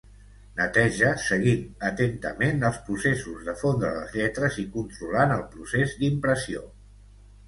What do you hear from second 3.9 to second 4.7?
les lletres i